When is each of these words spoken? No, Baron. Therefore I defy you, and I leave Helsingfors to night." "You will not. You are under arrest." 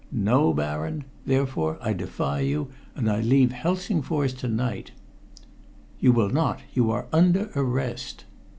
No, 0.11 0.51
Baron. 0.51 1.03
Therefore 1.27 1.77
I 1.79 1.93
defy 1.93 2.39
you, 2.39 2.69
and 2.95 3.07
I 3.07 3.21
leave 3.21 3.51
Helsingfors 3.51 4.33
to 4.39 4.47
night." 4.47 4.93
"You 5.99 6.11
will 6.11 6.31
not. 6.31 6.61
You 6.73 6.89
are 6.89 7.05
under 7.13 7.51
arrest." 7.55 8.25